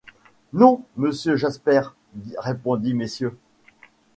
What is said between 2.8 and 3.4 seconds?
Mrs.